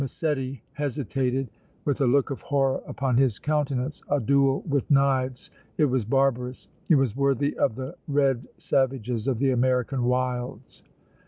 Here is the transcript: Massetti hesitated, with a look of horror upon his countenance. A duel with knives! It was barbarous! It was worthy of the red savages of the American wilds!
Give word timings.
Massetti 0.01 0.63
hesitated, 0.73 1.51
with 1.85 2.01
a 2.01 2.07
look 2.07 2.31
of 2.31 2.41
horror 2.41 2.81
upon 2.87 3.17
his 3.17 3.37
countenance. 3.37 4.01
A 4.09 4.19
duel 4.19 4.61
with 4.67 4.89
knives! 4.89 5.51
It 5.77 5.85
was 5.85 6.05
barbarous! 6.05 6.67
It 6.89 6.95
was 6.95 7.15
worthy 7.15 7.55
of 7.59 7.75
the 7.75 7.95
red 8.07 8.47
savages 8.57 9.27
of 9.27 9.37
the 9.37 9.51
American 9.51 10.05
wilds! 10.05 10.81